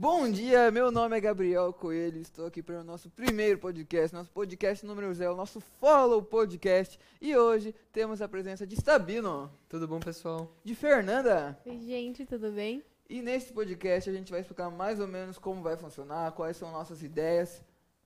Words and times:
Bom 0.00 0.30
dia, 0.30 0.70
meu 0.70 0.92
nome 0.92 1.16
é 1.16 1.20
Gabriel 1.20 1.72
Coelho, 1.72 2.20
estou 2.20 2.46
aqui 2.46 2.62
para 2.62 2.82
o 2.82 2.84
nosso 2.84 3.10
primeiro 3.10 3.58
podcast, 3.58 4.14
nosso 4.14 4.30
podcast 4.30 4.86
número 4.86 5.12
zero, 5.12 5.34
nosso 5.34 5.58
Follow 5.60 6.22
Podcast. 6.22 6.96
E 7.20 7.36
hoje 7.36 7.74
temos 7.90 8.22
a 8.22 8.28
presença 8.28 8.64
de 8.64 8.76
Sabino, 8.80 9.50
Tudo 9.68 9.88
bom, 9.88 9.98
pessoal? 9.98 10.56
de 10.64 10.72
Fernanda. 10.76 11.60
Oi, 11.66 11.80
gente, 11.80 12.24
tudo 12.24 12.52
bem? 12.52 12.84
E 13.10 13.20
nesse 13.20 13.52
podcast 13.52 14.08
a 14.08 14.12
gente 14.12 14.30
vai 14.30 14.38
explicar 14.40 14.70
mais 14.70 15.00
ou 15.00 15.08
menos 15.08 15.36
como 15.36 15.62
vai 15.62 15.76
funcionar, 15.76 16.30
quais 16.30 16.56
são 16.56 16.70
nossas 16.70 17.02
ideias. 17.02 17.60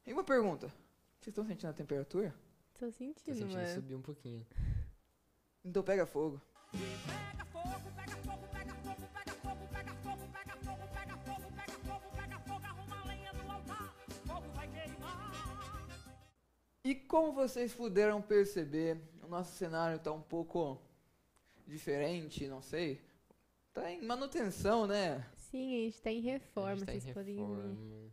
E 0.07 0.15
uma 0.15 0.25
pergunta: 0.25 0.69
vocês 1.21 1.29
estão 1.29 1.45
sentindo 1.45 1.69
a 1.69 1.75
temperatura? 1.75 2.35
Tô 2.73 2.91
sentindo, 2.91 3.21
sentindo 3.37 3.53
mano. 3.53 3.69
subir 3.69 3.95
um 3.97 4.01
pouquinho. 4.03 4.47
Então 5.63 5.83
pega 5.83 6.07
fogo. 6.07 6.41
Pega 6.73 6.87
fogo, 7.05 7.21
pega 7.31 7.45
fogo, 7.45 7.93
pega 7.97 8.02
E 16.93 16.95
como 16.95 17.33
vocês 17.33 17.73
puderam 17.73 18.21
perceber, 18.21 18.99
o 19.23 19.27
nosso 19.27 19.55
cenário 19.57 19.97
está 19.97 20.13
um 20.13 20.21
pouco 20.21 20.79
diferente, 21.67 22.47
não 22.47 22.61
sei. 22.61 23.01
Tá 23.73 23.91
em 23.91 24.03
manutenção, 24.05 24.87
né? 24.87 25.25
Sim, 25.39 25.75
a 25.75 25.85
gente 25.87 26.03
tá 26.03 26.11
em 26.11 26.21
reforma, 26.21 26.85
tá 26.85 26.95
em 26.95 27.01
vocês 27.01 27.15
podem 27.15 27.35
ver. 27.37 27.41
reforma. 27.41 28.13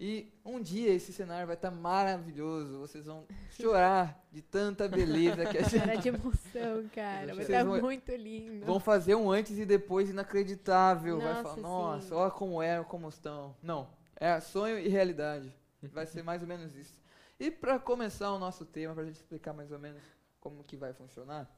E 0.00 0.32
um 0.44 0.60
dia 0.60 0.92
esse 0.92 1.12
cenário 1.12 1.46
vai 1.46 1.54
estar 1.54 1.70
maravilhoso. 1.70 2.80
Vocês 2.80 3.06
vão 3.06 3.28
chorar 3.50 4.26
de 4.32 4.42
tanta 4.42 4.88
beleza 4.88 5.46
que 5.46 5.58
a 5.58 5.62
gente 5.62 5.78
Cara 5.78 5.94
de 5.94 6.08
emoção, 6.08 6.88
cara. 6.92 7.32
Vai 7.32 7.44
estar 7.44 7.62
vão- 7.64 7.80
muito 7.80 8.10
lindo. 8.16 8.66
vão 8.66 8.80
fazer 8.80 9.14
um 9.14 9.30
antes 9.30 9.56
e 9.56 9.64
depois 9.64 10.10
inacreditável. 10.10 11.18
vai 11.20 11.28
Nossa, 11.28 11.42
falar, 11.44 11.54
sim. 11.54 11.62
nossa, 11.62 12.16
olha 12.16 12.30
como 12.32 12.60
eram, 12.60 12.82
como 12.82 13.08
estão. 13.08 13.54
Não, 13.62 13.88
é 14.16 14.40
sonho 14.40 14.80
e 14.80 14.88
realidade. 14.88 15.54
Vai 15.80 16.06
ser 16.06 16.24
mais 16.24 16.42
ou 16.42 16.48
menos 16.48 16.74
isso. 16.74 17.05
E 17.38 17.50
para 17.50 17.78
começar 17.78 18.32
o 18.32 18.38
nosso 18.38 18.64
tema, 18.64 18.94
para 18.94 19.02
a 19.02 19.06
gente 19.06 19.16
explicar 19.16 19.52
mais 19.52 19.70
ou 19.70 19.78
menos 19.78 20.02
como 20.40 20.64
que 20.64 20.76
vai 20.76 20.92
funcionar, 20.92 21.50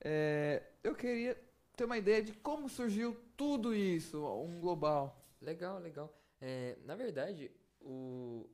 é, 0.00 0.62
eu 0.82 0.94
queria 0.94 1.40
ter 1.76 1.84
uma 1.84 1.96
ideia 1.98 2.22
de 2.22 2.32
como 2.32 2.68
surgiu 2.68 3.16
tudo 3.36 3.74
isso, 3.74 4.24
um 4.24 4.60
global. 4.60 5.24
Legal, 5.40 5.78
legal. 5.78 6.12
É, 6.40 6.76
na 6.84 6.96
verdade, 6.96 7.50
o- 7.80 8.48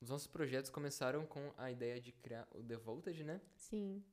os 0.00 0.08
nossos 0.08 0.26
projetos 0.26 0.70
começaram 0.70 1.26
com 1.26 1.52
a 1.56 1.70
ideia 1.70 2.00
de 2.00 2.12
criar 2.12 2.46
o 2.52 2.62
Devolted, 2.62 3.24
né? 3.24 3.40
Sim. 3.56 4.04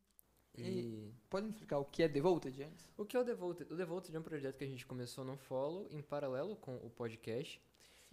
E 0.55 1.11
Pode 1.29 1.45
me 1.47 1.51
explicar 1.51 1.79
o 1.79 1.85
que 1.85 2.03
é 2.03 2.07
Devolted 2.07 2.63
antes? 2.63 2.87
o 2.95 3.03
que 3.05 3.17
é 3.17 3.19
o 3.19 3.23
Devolted? 3.23 3.71
O 3.73 3.75
Devolted 3.75 4.15
é 4.15 4.19
um 4.19 4.23
projeto 4.23 4.57
que 4.57 4.63
a 4.63 4.67
gente 4.67 4.85
começou 4.85 5.23
no 5.25 5.35
Follow, 5.35 5.87
em 5.89 6.01
paralelo 6.01 6.55
com 6.55 6.75
o 6.77 6.89
podcast, 6.91 7.59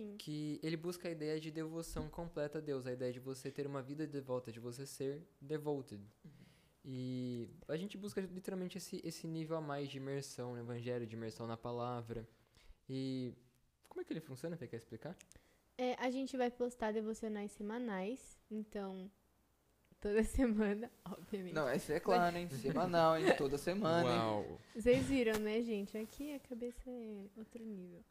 Sim. 0.01 0.17
que 0.17 0.59
ele 0.63 0.79
busca 0.79 1.09
a 1.09 1.11
ideia 1.11 1.39
de 1.39 1.51
devoção 1.51 2.09
completa 2.09 2.57
a 2.57 2.61
Deus, 2.61 2.87
a 2.87 2.93
ideia 2.93 3.13
de 3.13 3.21
você 3.21 3.51
ter 3.51 3.67
uma 3.67 3.83
vida 3.83 4.07
devota, 4.07 4.51
de 4.51 4.59
você 4.59 4.87
ser 4.87 5.23
devoted. 5.39 6.03
E 6.83 7.51
a 7.69 7.77
gente 7.77 7.99
busca 7.99 8.19
literalmente 8.23 8.79
esse, 8.79 9.03
esse 9.05 9.29
nível 9.29 9.59
a 9.59 9.61
mais 9.61 9.91
de 9.91 9.99
imersão 9.99 10.53
no 10.53 10.59
evangelho, 10.59 11.07
de 11.07 11.15
imersão 11.15 11.47
na 11.47 11.57
palavra. 11.57 12.27
E 12.89 13.35
como 13.91 14.01
é 14.01 14.05
que 14.05 14.11
ele 14.15 14.21
funciona? 14.21 14.57
Você 14.57 14.67
quer 14.67 14.79
explicar? 14.79 15.15
É, 15.77 15.95
a 15.99 16.11
gente 16.11 16.35
vai 16.35 16.51
postar 16.51 16.93
devocionais 16.93 17.53
semanais, 17.53 18.39
então 18.51 19.11
toda 20.01 20.25
semana, 20.25 20.91
obviamente. 21.05 21.53
Não, 21.53 21.71
isso 21.71 21.93
é 21.93 22.01
claro, 22.01 22.39
hein? 22.39 22.49
Semanal, 22.49 23.19
hein? 23.19 23.37
Toda 23.37 23.59
semana, 23.59 24.09
hein? 24.09 24.59
Vocês 24.75 25.05
viram, 25.05 25.39
né, 25.39 25.61
gente? 25.61 25.99
Aqui 25.99 26.33
a 26.33 26.41
cabeça 26.41 26.89
é 26.89 27.27
outro 27.37 27.63
nível. 27.63 28.03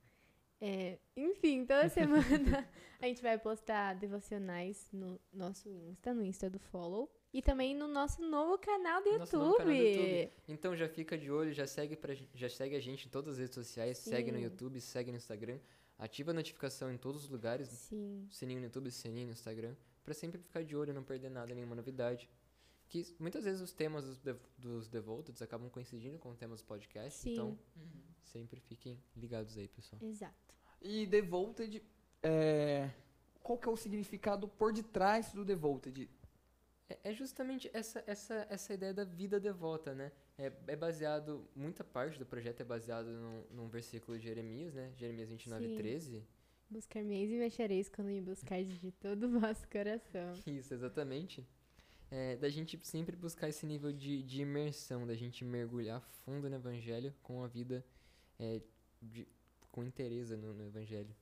É, 0.61 0.99
enfim, 1.15 1.65
toda 1.65 1.88
semana 1.89 2.67
a 2.99 3.05
gente 3.07 3.21
vai 3.21 3.38
postar 3.38 3.95
devocionais 3.95 4.88
no 4.91 5.19
nosso 5.31 5.69
Insta, 5.69 6.13
no 6.13 6.23
Insta 6.23 6.49
do 6.49 6.59
Follow. 6.59 7.09
E 7.31 7.43
também 7.43 7.75
no 7.75 7.88
nosso 7.88 8.23
novo 8.23 8.58
canal 8.58 9.03
do 9.03 9.19
Nosso 9.19 9.37
novo 9.37 9.58
canal 9.58 9.71
do 9.71 9.77
YouTube. 9.77 10.09
YouTube. 10.09 10.33
Então 10.48 10.75
já 10.75 10.89
fica 10.89 11.15
de 11.15 11.30
olho, 11.31 11.53
já 11.53 11.67
segue, 11.67 11.95
pra, 11.95 12.15
já 12.33 12.49
segue 12.49 12.75
a 12.75 12.80
gente 12.80 13.05
em 13.05 13.09
todas 13.09 13.36
as 13.36 13.39
redes 13.39 13.53
sociais, 13.53 13.99
segue 13.99 14.31
no 14.31 14.39
Sim. 14.39 14.45
YouTube, 14.45 14.81
segue 14.81 15.11
no 15.11 15.17
Instagram, 15.17 15.59
ativa 15.98 16.31
a 16.31 16.33
notificação 16.33 16.92
em 16.92 16.98
todos 16.98 17.25
os 17.25 17.30
lugares, 17.30 17.69
Sim. 17.69 18.27
sininho 18.31 18.61
no 18.61 18.65
YouTube, 18.65 18.89
sininho 18.89 19.27
no 19.27 19.33
Instagram, 19.33 19.75
pra 20.03 20.15
sempre 20.15 20.42
ficar 20.42 20.64
de 20.64 20.75
olho, 20.75 20.92
não 20.92 21.03
perder 21.03 21.30
nada, 21.30 21.53
nenhuma 21.53 21.75
novidade. 21.75 22.27
Que 22.89 23.05
muitas 23.20 23.45
vezes 23.45 23.61
os 23.61 23.72
temas 23.72 24.04
dos, 24.04 24.17
dev 24.17 24.38
dos 24.58 24.88
Devoted 24.88 25.42
acabam 25.44 25.70
coincidindo 25.70 26.17
com 26.17 26.36
temas 26.36 26.60
do 26.60 26.66
podcast, 26.66 27.20
Sim. 27.20 27.33
então 27.33 27.60
sempre 28.23 28.60
fiquem 28.60 29.00
ligados 29.16 29.58
aí, 29.58 29.67
pessoal. 29.67 30.02
Exato. 30.04 30.55
E 30.82 31.05
Devolted, 31.05 31.83
é, 32.23 32.89
qual 33.44 33.58
que 33.58 33.70
é 33.70 33.72
o 33.72 33.78
significado 33.78 34.48
por 34.48 34.73
detrás 34.73 35.32
do 35.32 35.45
Devolted? 35.45 36.10
É, 36.89 36.98
é 37.04 37.14
justamente 37.14 37.70
essa, 37.73 38.04
essa, 38.08 38.48
essa 38.49 38.73
ideia 38.73 38.94
da 38.94 39.04
vida 39.04 39.39
devota, 39.39 39.94
né? 39.94 40.11
É, 40.38 40.52
é 40.67 40.76
baseado, 40.76 41.48
muita 41.55 41.83
parte 41.83 42.17
do 42.17 42.26
projeto 42.26 42.61
é 42.61 42.64
baseado 42.64 43.08
num, 43.08 43.44
num 43.52 43.67
versículo 43.67 44.17
de 44.17 44.23
Jeremias, 44.23 44.73
né? 44.73 44.92
Jeremias 44.95 45.30
29, 45.30 45.67
Sim. 45.67 45.76
13. 45.76 46.23
Buscar-me-eis 46.70 47.32
e 47.32 47.33
me 47.36 47.45
achareis 47.45 47.89
quando 47.89 48.08
me 48.08 48.22
buscardes 48.22 48.80
de 48.80 48.92
todo 48.92 49.23
o 49.26 49.39
vosso 49.39 49.67
coração. 49.67 50.33
Isso, 50.48 50.73
exatamente. 50.73 51.48
É, 52.11 52.36
da 52.37 52.49
gente 52.49 52.80
sempre 52.83 53.15
buscar 53.15 53.47
esse 53.49 53.65
nível 53.65 53.92
de, 53.93 54.23
de 54.23 54.42
imersão, 54.42 55.05
da 55.05 55.15
gente 55.15 55.45
mergulhar 55.45 56.02
fundo 56.25 56.49
no 56.49 56.55
evangelho 56.55 57.14
com 57.21 57.43
a 57.43 57.47
vida 57.47 57.86
é, 58.39 58.61
de- 59.02 59.27
com 59.71 59.83
interesse 59.83 60.36
no, 60.36 60.53
no 60.53 60.65
evangelho. 60.65 61.15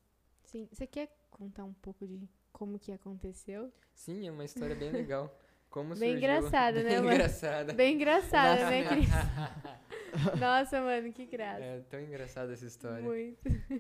Sim. 0.46 0.68
Você 0.72 0.88
quer 0.88 1.10
contar 1.30 1.66
um 1.66 1.74
pouco 1.74 2.08
de 2.08 2.28
como 2.54 2.80
que 2.80 2.92
aconteceu? 2.94 3.72
Sim, 3.94 4.28
é 4.28 4.32
uma 4.32 4.46
história 4.46 4.76
bem 4.76 4.90
legal. 4.92 5.38
Como 5.70 5.90
Bem 5.96 6.14
surgiu- 6.14 6.18
engraçada, 6.18 6.82
né, 6.82 6.90
Bem 6.90 6.98
mano? 7.02 7.12
engraçada. 7.14 7.74
Bem 7.74 7.96
engraçada, 7.96 8.70
né, 8.70 8.88
Cris? 8.88 9.10
Nossa, 10.40 10.82
mano, 10.82 11.12
que 11.14 11.26
graça. 11.26 11.64
É 11.64 11.80
tão 11.90 12.00
engraçada 12.02 12.54
essa 12.54 12.66
história. 12.66 13.02
Muito. 13.02 13.38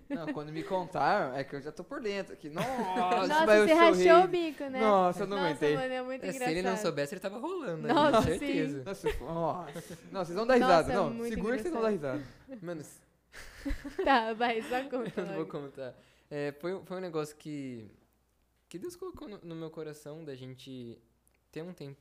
Não, 0.09 0.27
quando 0.33 0.51
me 0.51 0.63
contaram, 0.63 1.35
é 1.35 1.43
que 1.43 1.55
eu 1.55 1.61
já 1.61 1.71
tô 1.71 1.83
por 1.83 1.99
dentro 2.01 2.33
aqui. 2.33 2.49
Nossa, 2.49 3.27
Nossa, 3.27 3.45
vai 3.45 3.67
você 3.67 3.73
rachou 3.73 4.23
o 4.25 4.27
bico, 4.27 4.63
né? 4.65 4.79
Nossa, 4.79 5.23
eu 5.23 5.27
não 5.27 5.37
Nossa, 5.37 5.49
aguentei. 5.49 5.75
mano, 5.75 5.93
é 5.93 6.01
muito 6.01 6.23
É, 6.23 6.29
se 6.29 6.35
engraçado. 6.35 6.57
ele 6.57 6.61
não 6.67 6.77
soubesse, 6.77 7.13
ele 7.13 7.21
tava 7.21 7.37
rolando, 7.39 7.83
né? 7.87 7.93
Nossa, 7.93 8.17
Com 8.17 8.23
certeza. 8.23 8.83
Nossa, 8.83 9.07
nossa. 9.19 9.97
Não, 10.11 10.25
vocês 10.25 10.35
vão 10.35 10.47
dar 10.47 10.53
risada. 10.55 10.93
Nossa, 10.93 11.13
não, 11.13 11.25
segura 11.25 11.55
que 11.55 11.61
vocês 11.63 11.73
vão 11.73 11.81
dar 11.83 11.89
risada. 11.89 12.23
Mano, 12.61 12.83
Tá, 14.03 14.33
vai, 14.33 14.61
só 14.61 14.81
conta 14.89 15.13
eu 15.21 15.25
não 15.25 15.35
vou 15.35 15.45
contar. 15.45 15.93
É, 16.29 16.51
foi, 16.59 16.73
um- 16.73 16.85
foi 16.85 16.97
um 16.97 17.01
negócio 17.01 17.35
que, 17.35 17.89
que 18.69 18.77
Deus 18.77 18.95
colocou 18.95 19.27
no, 19.27 19.39
no 19.43 19.55
meu 19.55 19.69
coração 19.69 20.23
da 20.23 20.35
gente 20.35 20.97
ter 21.51 21.61
um 21.61 21.73
tempo. 21.73 21.99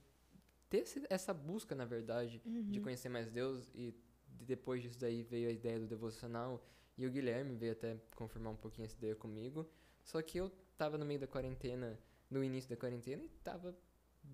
Ter 0.69 0.85
essa 1.09 1.33
busca, 1.33 1.75
na 1.77 1.85
verdade, 1.85 2.41
de 2.45 2.79
Uhum. 2.79 2.85
conhecer 2.85 3.09
mais 3.09 3.31
Deus. 3.31 3.71
E 3.75 3.93
de- 3.93 4.06
depois 4.45 4.83
disso 4.83 4.99
daí 4.99 5.23
veio 5.23 5.49
a 5.49 5.53
ideia 5.53 5.79
do 5.79 5.87
devocional. 5.87 6.65
E 6.99 7.07
o 7.07 7.11
Guilherme 7.11 7.55
veio 7.55 7.73
até 7.73 7.97
confirmar 8.15 8.53
um 8.53 8.57
pouquinho 8.57 8.87
essa 8.87 8.97
ideia 8.97 9.15
comigo. 9.15 9.69
Só 10.03 10.21
que 10.23 10.39
eu 10.39 10.51
tava 10.79 10.97
no 10.97 11.05
meio 11.05 11.21
da 11.21 11.27
quarentena, 11.27 11.99
no 12.31 12.43
início 12.43 12.71
da 12.71 12.77
quarentena, 12.77 13.23
e 13.23 13.29
tava 13.43 13.77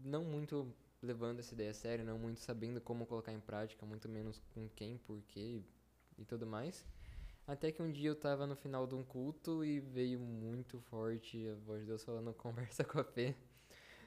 não 0.05 0.25
muito 0.25 0.73
levando 1.03 1.41
essa 1.41 1.55
ideia 1.55 1.71
a 1.71 1.75
sério, 1.75 2.05
não 2.05 2.19
muito 2.19 2.41
sabendo 2.41 2.81
como 2.81 3.07
colocar 3.07 3.33
em 3.33 3.41
prática, 3.41 3.85
muito 3.85 4.09
menos 4.09 4.41
com 4.55 4.69
quem, 4.69 4.97
por 4.99 5.21
quê 5.23 5.63
e 6.17 6.25
tudo 6.25 6.47
mais. 6.47 6.85
Até 7.47 7.73
que 7.73 7.83
um 7.83 7.91
dia 7.91 8.09
eu 8.09 8.15
tava 8.15 8.47
no 8.47 8.55
final 8.55 8.87
de 8.87 8.95
um 8.95 9.03
culto 9.03 9.65
e 9.65 9.81
veio 9.81 10.21
muito 10.21 10.79
forte 10.79 11.49
a 11.49 11.55
voz 11.57 11.81
de 11.81 11.87
Deus 11.87 12.05
falando 12.05 12.33
conversa 12.35 12.85
com 12.85 13.01
a 13.01 13.05
Fê. 13.05 13.35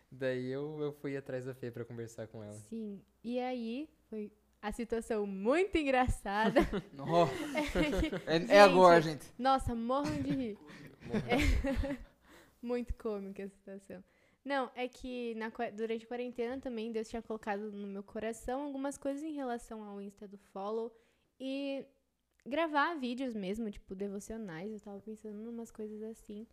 Daí 0.09 0.47
eu, 0.49 0.79
eu 0.79 0.93
fui 0.93 1.17
atrás 1.17 1.45
da 1.45 1.53
Fê 1.53 1.69
pra 1.69 1.83
conversar 1.83 2.27
com 2.27 2.41
ela. 2.41 2.53
Sim. 2.53 3.01
E 3.21 3.37
aí, 3.39 3.89
foi 4.09 4.31
a 4.65 4.71
situação 4.71 5.27
muito 5.27 5.77
engraçada. 5.77 6.61
Nossa, 6.91 7.33
é, 8.25 8.41
Gente. 8.41 8.51
é 8.51 8.59
agora, 8.59 8.99
gente. 8.99 9.23
Nossa, 9.37 9.75
morram 9.75 10.19
de 10.23 10.31
rir. 10.31 10.57
Morreu. 11.05 11.99
Muito 12.59 12.95
cômica 12.95 13.43
a 13.43 13.47
situação. 13.47 14.03
Não, 14.43 14.71
é 14.73 14.87
que 14.87 15.35
na 15.35 15.51
durante 15.71 16.03
a 16.03 16.07
quarentena 16.07 16.59
também 16.59 16.91
Deus 16.91 17.07
tinha 17.07 17.21
colocado 17.21 17.71
no 17.71 17.85
meu 17.85 18.01
coração 18.01 18.63
algumas 18.63 18.97
coisas 18.97 19.23
em 19.23 19.33
relação 19.33 19.83
ao 19.83 20.01
Insta 20.01 20.27
do 20.27 20.39
Follow 20.51 20.91
e 21.39 21.85
gravar 22.43 22.95
vídeos 22.95 23.35
mesmo, 23.35 23.69
tipo 23.69 23.93
devocionais. 23.93 24.73
Eu 24.73 24.79
tava 24.79 24.99
pensando 24.99 25.39
em 25.39 25.47
umas 25.47 25.69
coisas 25.69 26.01
assim. 26.01 26.47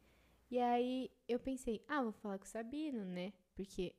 E 0.51 0.59
aí 0.59 1.11
eu 1.27 1.39
pensei, 1.39 1.83
ah, 1.89 2.03
vou 2.03 2.13
falar 2.13 2.39
com 2.39 2.45
o 2.45 2.49
Sabino, 2.49 3.07
né? 3.07 3.33
Porque 3.55 3.95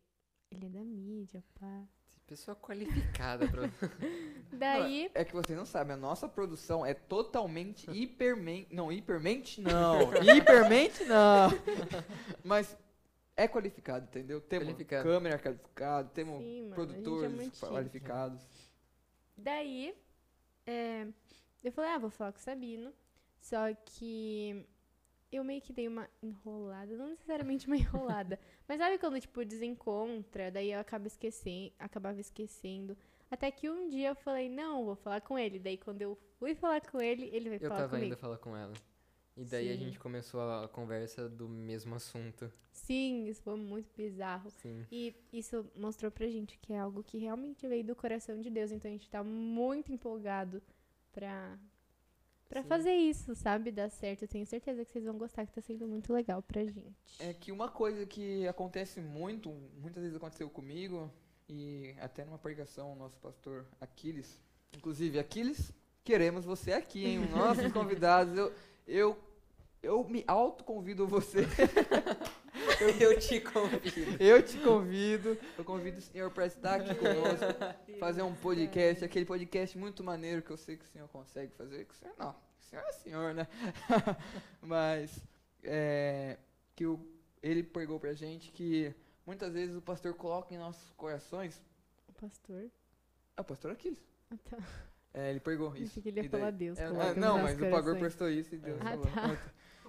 ele 0.51 0.67
é 0.67 0.69
da 0.69 0.83
mídia, 0.83 1.43
pá. 1.59 1.87
Pessoa 2.27 2.55
qualificada 2.55 3.47
pra. 3.47 3.63
Daí, 4.51 5.11
É 5.13 5.25
que 5.25 5.33
vocês 5.33 5.57
não 5.57 5.65
sabem, 5.65 5.93
a 5.93 5.97
nossa 5.97 6.27
produção 6.27 6.85
é 6.85 6.93
totalmente 6.93 7.89
hipermente. 7.91 8.73
Não, 8.73 8.91
hipermente 8.91 9.61
não. 9.61 10.11
hipermente 10.35 11.03
não. 11.05 11.49
Mas 12.43 12.77
é 13.35 13.47
qualificado, 13.47 14.05
entendeu? 14.05 14.39
Temos 14.39 14.67
Qualificado. 14.67 15.03
câmera 15.03 15.37
qualificada, 15.37 16.09
temos 16.09 16.41
sim, 16.41 16.71
é 16.71 16.73
produtores 16.73 17.43
chique. 17.43 17.59
qualificados. 17.59 18.41
Daí, 19.35 19.93
é, 20.65 21.07
eu 21.63 21.71
falei, 21.71 21.91
ah, 21.91 21.97
vou 21.97 22.09
falar 22.09 22.31
com 22.31 22.39
o 22.39 22.41
Sabino. 22.41 22.93
Só 23.41 23.73
que 23.85 24.65
eu 25.35 25.43
meio 25.43 25.61
que 25.61 25.73
dei 25.73 25.87
uma 25.87 26.09
enrolada, 26.21 26.95
não 26.95 27.09
necessariamente 27.09 27.67
uma 27.67 27.75
enrolada, 27.77 28.39
mas 28.67 28.77
sabe 28.77 28.97
quando, 28.97 29.19
tipo, 29.19 29.43
desencontra, 29.45 30.51
daí 30.51 30.71
eu 30.71 30.79
acabo 30.79 31.07
esquecendo, 31.07 31.73
acabava 31.79 32.19
esquecendo. 32.19 32.97
Até 33.31 33.49
que 33.49 33.69
um 33.69 33.89
dia 33.89 34.09
eu 34.09 34.15
falei, 34.15 34.47
não, 34.47 34.85
vou 34.85 34.95
falar 34.95 35.19
com 35.21 35.39
ele. 35.39 35.57
Daí 35.57 35.75
quando 35.77 36.01
eu 36.03 36.15
fui 36.37 36.53
falar 36.53 36.81
com 36.81 37.01
ele, 37.01 37.29
ele 37.33 37.49
veio 37.49 37.63
Eu 37.63 37.69
falar 37.69 37.81
tava 37.81 37.89
comigo. 37.95 38.07
indo 38.07 38.17
falar 38.17 38.37
com 38.37 38.55
ela. 38.55 38.73
E 39.35 39.43
daí 39.43 39.69
a 39.69 39.73
Sim. 39.73 39.85
gente 39.85 39.99
começou 39.99 40.39
a 40.41 40.67
conversa 40.67 41.27
do 41.27 41.49
mesmo 41.49 41.95
assunto. 41.95 42.53
Sim, 42.71 43.25
isso 43.25 43.41
foi 43.41 43.55
muito 43.55 43.89
bizarro. 43.97 44.51
Sim. 44.51 44.85
E 44.91 45.15
isso 45.33 45.65
mostrou 45.75 46.11
pra 46.11 46.27
gente 46.27 46.59
que 46.59 46.73
é 46.73 46.77
algo 46.77 47.01
que 47.03 47.17
realmente 47.17 47.67
veio 47.67 47.83
do 47.83 47.95
coração 47.95 48.39
de 48.39 48.51
Deus. 48.51 48.71
Então 48.71 48.87
a 48.87 48.91
gente 48.91 49.09
tá 49.09 49.23
muito 49.23 49.91
empolgado 49.91 50.61
pra, 51.11 51.57
pra 52.49 52.61
Sim. 52.61 52.67
fazer 52.67 52.93
isso, 52.93 53.35
sabe? 53.35 53.71
Dar 53.71 53.89
certo. 53.89 54.23
Eu 54.23 54.27
tenho 54.27 54.45
certeza 54.45 54.83
que 54.85 54.91
vocês 54.91 55.05
vão 55.05 55.17
gostar, 55.17 55.45
que 55.45 55.53
tá 55.53 55.61
sendo 55.61 55.87
muito 55.87 56.13
legal 56.13 56.41
pra 56.41 56.63
gente. 56.63 56.93
É 57.19 57.33
que 57.33 57.51
uma 57.51 57.69
coisa 57.69 58.05
que 58.05 58.47
acontece 58.47 59.01
muito, 59.01 59.49
muitas 59.81 60.01
vezes 60.03 60.17
aconteceu 60.17 60.49
comigo, 60.49 61.11
e 61.49 61.95
até 61.99 62.23
numa 62.25 62.37
pregação, 62.37 62.93
o 62.93 62.95
nosso 62.95 63.19
pastor 63.19 63.65
Aquiles. 63.79 64.39
Inclusive, 64.75 65.19
Aquiles, 65.19 65.71
queremos 66.03 66.45
você 66.45 66.73
aqui, 66.73 67.05
hein? 67.05 67.19
Os 67.23 67.29
nossos 67.35 67.71
convidados. 67.71 68.35
Eu, 68.37 68.53
eu, 68.87 69.17
eu 69.81 70.03
me 70.05 70.23
autoconvido 70.27 71.07
você. 71.07 71.45
Eu 72.99 73.19
te 73.19 73.39
convido. 73.41 74.23
Eu 74.23 74.43
te 74.43 74.57
convido. 74.59 75.37
Eu 75.57 75.63
convido 75.63 75.97
o 75.97 76.01
senhor 76.01 76.31
para 76.31 76.45
estar 76.45 76.75
aqui 76.81 76.93
conosco, 76.95 77.97
fazer 77.99 78.21
um 78.21 78.33
podcast, 78.35 79.03
aquele 79.05 79.25
podcast 79.25 79.77
muito 79.77 80.03
maneiro 80.03 80.41
que 80.41 80.51
eu 80.51 80.57
sei 80.57 80.77
que 80.77 80.85
o 80.85 80.87
senhor 80.87 81.07
consegue 81.09 81.51
fazer. 81.53 81.85
Que 81.85 81.93
o 81.93 81.97
senhor 81.97 82.13
não, 82.17 82.29
o 82.31 82.63
senhor 82.69 82.83
é 82.85 82.91
senhor, 82.91 83.33
né? 83.33 83.47
Mas 84.61 85.19
é, 85.63 86.37
que 86.75 86.85
o, 86.85 86.99
ele 87.41 87.63
pregou 87.63 87.99
pra 87.99 88.13
gente 88.13 88.51
que 88.51 88.93
muitas 89.25 89.53
vezes 89.53 89.75
o 89.75 89.81
pastor 89.81 90.13
coloca 90.13 90.53
em 90.53 90.57
nossos 90.57 90.89
corações. 90.93 91.61
O 92.07 92.13
pastor. 92.13 92.69
É 93.37 93.41
o 93.41 93.43
pastor 93.43 93.71
Aquiles. 93.71 93.99
Ah, 94.31 94.35
tá. 94.49 94.57
É, 95.13 95.29
ele 95.29 95.39
pregou 95.39 95.69
isso. 95.75 95.95
Pensei 95.95 96.03
que 96.03 96.09
ele 96.09 96.21
ia 96.21 96.29
daí- 96.29 96.39
falar 96.39 96.51
Deus. 96.51 96.77
É, 96.79 96.85
é, 96.85 97.13
não, 97.15 97.37
mas 97.37 97.55
o 97.55 97.61
pagor 97.61 97.71
corações. 97.71 97.99
prestou 97.99 98.29
isso 98.29 98.55
e 98.55 98.57
Deus 98.57 98.79
Ah, 98.81 98.89
falou. 98.91 99.05
tá. 99.07 99.37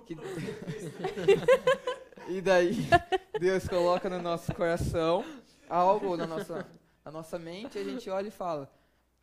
Que- 0.07 0.15
e 2.29 2.41
daí 2.41 2.75
Deus 3.39 3.67
coloca 3.69 4.09
no 4.09 4.21
nosso 4.21 4.55
coração 4.55 5.25
algo 5.69 6.17
na 6.17 6.27
nossa, 6.27 6.67
na 7.05 7.11
nossa 7.11 7.39
mente 7.39 7.77
e 7.77 7.81
a 7.81 7.85
gente 7.85 8.09
olha 8.09 8.29
e 8.29 8.31
fala, 8.31 8.71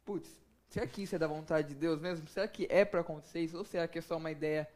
putz, 0.06 0.30
será 0.68 0.86
que 0.88 1.04
isso 1.04 1.16
é 1.16 1.20
da 1.20 1.28
vontade 1.28 1.70
de 1.70 1.76
Deus 1.76 2.00
mesmo? 2.00 2.28
Será 2.28 2.48
que 2.48 2.68
é 2.70 2.84
pra 2.86 3.02
acontecer 3.02 3.42
isso? 3.42 3.58
Ou 3.58 3.66
será 3.66 3.88
que 3.88 4.00
é 4.00 4.02
só 4.02 4.18
uma 4.18 4.32
ideia 4.32 4.68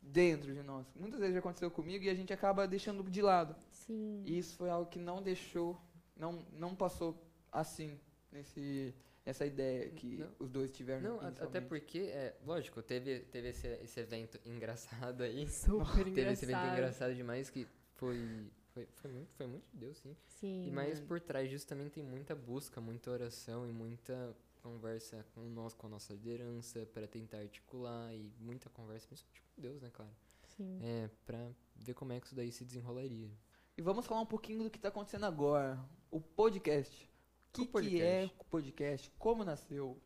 dentro 0.00 0.54
de 0.54 0.62
nós? 0.62 0.86
Muitas 0.94 1.20
vezes 1.20 1.34
já 1.34 1.40
aconteceu 1.40 1.70
comigo 1.70 2.04
e 2.04 2.10
a 2.10 2.14
gente 2.14 2.32
acaba 2.32 2.66
deixando 2.66 3.02
de 3.04 3.22
lado. 3.22 3.54
Sim. 3.70 4.22
E 4.26 4.38
isso 4.38 4.56
foi 4.56 4.70
algo 4.70 4.90
que 4.90 4.98
não 4.98 5.22
deixou, 5.22 5.80
não, 6.16 6.44
não 6.52 6.74
passou 6.74 7.16
assim, 7.50 7.98
nesse, 8.30 8.94
nessa 9.24 9.46
ideia 9.46 9.88
que 9.90 10.16
Não. 10.18 10.30
os 10.38 10.50
dois 10.50 10.70
tiveram 10.72 11.16
Não, 11.16 11.20
até 11.20 11.60
porque, 11.60 11.98
é, 11.98 12.36
lógico, 12.44 12.82
teve, 12.82 13.20
teve 13.20 13.48
esse, 13.48 13.66
esse 13.66 14.00
evento 14.00 14.38
engraçado 14.44 15.22
aí. 15.22 15.46
Super 15.50 16.04
Teve 16.04 16.32
esse 16.32 16.44
evento 16.44 16.58
engraçado. 16.58 16.72
engraçado 16.72 17.14
demais 17.14 17.50
que 17.50 17.66
foi, 17.94 18.50
foi, 18.72 18.86
foi, 18.96 19.10
muito, 19.12 19.32
foi 19.34 19.46
muito 19.46 19.64
de 19.70 19.76
Deus, 19.78 19.98
sim. 19.98 20.16
Sim. 20.26 20.66
E 20.66 20.70
mas 20.70 21.00
por 21.00 21.20
trás 21.20 21.48
disso 21.48 21.66
também 21.66 21.88
tem 21.88 22.02
muita 22.02 22.34
busca, 22.34 22.80
muita 22.80 23.10
oração 23.10 23.66
e 23.66 23.72
muita 23.72 24.34
conversa 24.62 25.24
com 25.34 25.40
nós, 25.42 25.74
com 25.74 25.86
a 25.86 25.90
nossa 25.90 26.12
liderança, 26.12 26.86
para 26.86 27.06
tentar 27.06 27.38
articular 27.38 28.14
e 28.14 28.32
muita 28.38 28.68
conversa, 28.70 29.06
principalmente 29.08 29.42
com 29.54 29.60
Deus, 29.60 29.80
né, 29.82 29.90
claro? 29.92 30.10
Sim. 30.56 30.78
É, 30.82 31.10
pra 31.26 31.50
ver 31.76 31.94
como 31.94 32.12
é 32.12 32.20
que 32.20 32.26
isso 32.26 32.34
daí 32.34 32.52
se 32.52 32.64
desenrolaria. 32.64 33.30
E 33.76 33.82
vamos 33.82 34.06
falar 34.06 34.20
um 34.20 34.26
pouquinho 34.26 34.62
do 34.64 34.70
que 34.70 34.76
está 34.78 34.88
acontecendo 34.88 35.24
agora. 35.24 35.78
O 36.10 36.20
podcast. 36.20 37.10
O 37.54 37.66
que, 37.66 37.66
que 37.66 38.00
é 38.00 38.30
o 38.38 38.44
podcast? 38.44 39.10
Como 39.18 39.44
nasceu? 39.44 40.00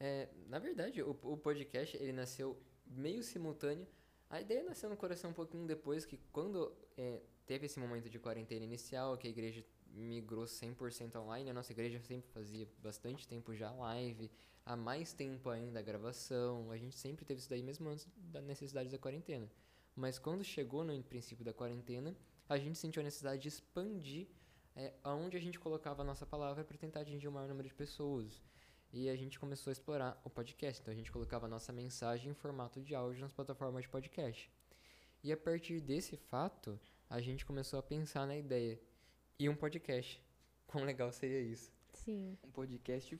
É, 0.00 0.28
na 0.48 0.58
verdade, 0.58 1.00
o, 1.00 1.10
o 1.22 1.36
podcast 1.36 1.96
ele 1.96 2.12
nasceu 2.12 2.60
meio 2.84 3.22
simultâneo. 3.22 3.86
A 4.28 4.40
ideia 4.40 4.64
nasceu 4.64 4.90
no 4.90 4.96
coração 4.96 5.30
um 5.30 5.32
pouquinho 5.32 5.64
depois 5.64 6.04
que 6.04 6.18
quando 6.32 6.76
é, 6.96 7.22
teve 7.46 7.66
esse 7.66 7.78
momento 7.78 8.10
de 8.10 8.18
quarentena 8.18 8.64
inicial, 8.64 9.16
que 9.16 9.28
a 9.28 9.30
igreja 9.30 9.64
migrou 9.86 10.44
100% 10.44 11.14
online, 11.14 11.50
a 11.50 11.54
nossa 11.54 11.70
igreja 11.70 12.00
sempre 12.00 12.28
fazia 12.32 12.68
bastante 12.82 13.28
tempo 13.28 13.54
já 13.54 13.70
live, 13.70 14.28
há 14.66 14.76
mais 14.76 15.12
tempo 15.12 15.50
ainda 15.50 15.78
a 15.78 15.82
gravação, 15.82 16.72
a 16.72 16.76
gente 16.76 16.96
sempre 16.96 17.24
teve 17.24 17.38
isso 17.38 17.48
daí 17.48 17.62
mesmo 17.62 17.88
antes 17.88 18.08
da 18.16 18.40
necessidade 18.40 18.88
da 18.88 18.98
quarentena. 18.98 19.48
Mas 19.94 20.18
quando 20.18 20.42
chegou 20.42 20.82
no 20.82 21.00
princípio 21.04 21.44
da 21.44 21.52
quarentena, 21.52 22.16
a 22.48 22.58
gente 22.58 22.76
sentiu 22.76 23.00
a 23.02 23.04
necessidade 23.04 23.42
de 23.42 23.48
expandir 23.48 24.26
é, 24.74 24.92
aonde 25.02 25.36
a 25.36 25.40
gente 25.40 25.58
colocava 25.58 26.02
a 26.02 26.04
nossa 26.04 26.26
palavra 26.26 26.64
para 26.64 26.76
tentar 26.76 27.00
atingir 27.00 27.28
o 27.28 27.32
maior 27.32 27.48
número 27.48 27.68
de 27.68 27.74
pessoas. 27.74 28.42
E 28.92 29.08
a 29.08 29.16
gente 29.16 29.38
começou 29.38 29.70
a 29.70 29.72
explorar 29.72 30.20
o 30.24 30.30
podcast. 30.30 30.80
Então 30.80 30.92
a 30.92 30.96
gente 30.96 31.10
colocava 31.10 31.46
a 31.46 31.48
nossa 31.48 31.72
mensagem 31.72 32.30
em 32.30 32.34
formato 32.34 32.80
de 32.80 32.94
áudio 32.94 33.20
nas 33.20 33.32
plataformas 33.32 33.82
de 33.82 33.88
podcast. 33.88 34.50
E 35.24 35.32
a 35.32 35.36
partir 35.36 35.80
desse 35.80 36.16
fato, 36.16 36.78
a 37.08 37.20
gente 37.20 37.46
começou 37.46 37.78
a 37.78 37.82
pensar 37.82 38.26
na 38.26 38.36
ideia. 38.36 38.78
E 39.38 39.48
um 39.48 39.54
podcast. 39.56 40.22
Quão 40.66 40.84
legal 40.84 41.12
seria 41.12 41.40
isso? 41.40 41.72
Sim. 41.92 42.38
Um 42.44 42.50
podcast, 42.50 43.18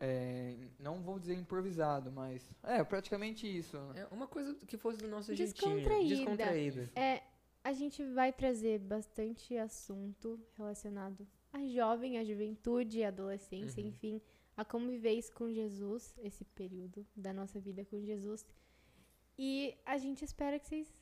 é, 0.00 0.56
não 0.78 1.00
vou 1.00 1.18
dizer 1.18 1.34
improvisado, 1.34 2.10
mas 2.10 2.48
é 2.62 2.82
praticamente 2.84 3.46
isso. 3.46 3.76
É 3.94 4.06
uma 4.10 4.26
coisa 4.26 4.54
que 4.66 4.76
fosse 4.76 4.98
do 4.98 5.08
nosso 5.08 5.34
jeitinho. 5.34 5.76
Descontraída. 5.76 6.14
Descontraída. 6.16 6.90
É, 6.94 7.22
a 7.64 7.72
gente 7.72 8.04
vai 8.04 8.32
trazer 8.32 8.78
bastante 8.78 9.56
assunto 9.56 10.38
relacionado 10.56 11.26
à 11.52 11.64
jovem, 11.66 12.18
à 12.18 12.24
juventude, 12.24 13.02
à 13.02 13.08
adolescência, 13.08 13.82
Uhum. 13.82 13.88
enfim, 13.88 14.20
a 14.56 14.64
como 14.64 14.88
viver 14.88 15.12
isso 15.12 15.32
com 15.32 15.50
Jesus, 15.50 16.14
esse 16.22 16.44
período 16.44 17.04
da 17.16 17.32
nossa 17.32 17.58
vida 17.58 17.84
com 17.84 18.00
Jesus. 18.00 18.46
E 19.38 19.74
a 19.84 19.96
gente 19.98 20.24
espera 20.24 20.58
que 20.60 20.66
vocês 20.68 20.92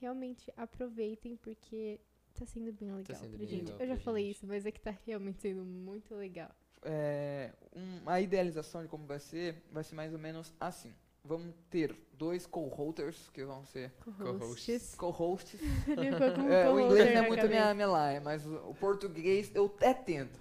realmente 0.00 0.52
aproveitem, 0.56 1.36
porque 1.36 2.00
tá 2.34 2.44
sendo 2.46 2.72
bem 2.72 2.90
legal 2.92 3.16
sendo 3.16 3.30
pra 3.30 3.38
bem 3.38 3.46
gente. 3.48 3.64
legal 3.72 3.80
Eu 3.80 3.86
já 3.88 3.96
falei 3.96 4.24
gente. 4.26 4.36
isso, 4.36 4.46
mas 4.46 4.66
é 4.66 4.70
que 4.70 4.80
tá 4.80 4.94
realmente 5.06 5.40
sendo 5.40 5.64
muito 5.64 6.14
legal. 6.14 6.50
É, 6.82 7.52
um- 7.74 8.08
a 8.08 8.20
idealização 8.20 8.82
de 8.82 8.88
como 8.88 9.06
vai 9.06 9.18
ser, 9.18 9.62
vai 9.72 9.82
ser 9.82 9.94
mais 9.94 10.12
ou 10.12 10.18
menos 10.18 10.52
assim. 10.60 10.94
Vamos 11.28 11.54
ter 11.68 11.94
dois 12.14 12.46
co-holders, 12.46 13.28
que 13.34 13.44
vão 13.44 13.62
ser 13.66 13.92
Co-hosts. 14.18 14.94
co-hosts. 14.94 15.60
Um 15.86 16.50
É, 16.50 16.70
o 16.70 16.80
inglês 16.80 17.14
não 17.14 17.22
é 17.24 17.28
muito 17.28 17.46
minha, 17.46 17.74
minha 17.74 17.86
laia, 17.86 18.18
mas 18.22 18.46
o, 18.46 18.74
português 18.80 19.52
eu 19.54 19.66
até 19.66 19.92
tento. 19.92 20.38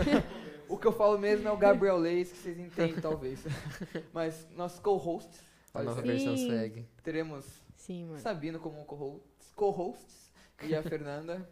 o 0.66 0.78
que 0.78 0.86
eu 0.86 0.92
falo 0.92 1.18
mesmo 1.18 1.46
é 1.46 1.52
o 1.52 1.58
Gabriel 1.58 1.98
Leis, 1.98 2.32
que 2.32 2.38
vocês 2.38 2.58
entendem 2.58 2.98
talvez. 3.02 3.38
mas 4.14 4.48
nossos 4.56 4.78
co-hosts, 4.80 5.40
A 5.74 5.82
nova 5.82 6.00
ser, 6.00 6.06
versão 6.06 6.36
Sim. 6.38 6.46
swag. 6.46 6.88
teremos 7.02 7.44
Sim, 7.76 8.04
mano. 8.06 8.20
Sabino 8.20 8.58
como 8.58 8.82
co-hosts, 8.86 9.52
co-hosts 9.54 10.32
e 10.62 10.74
a 10.74 10.82
Fernanda. 10.82 11.46